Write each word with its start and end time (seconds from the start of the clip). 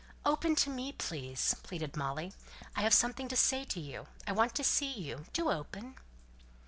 "Open 0.25 0.55
to 0.55 0.71
me, 0.71 0.91
please," 0.93 1.53
pleaded 1.61 1.95
Molly. 1.95 2.33
"I 2.75 2.81
have 2.81 2.91
something 2.91 3.27
to 3.27 3.35
say 3.35 3.65
to 3.65 3.79
you 3.79 4.07
I 4.25 4.31
want 4.31 4.55
to 4.55 4.63
see 4.63 4.91
you 4.91 5.25
do 5.31 5.51
open!" 5.51 5.93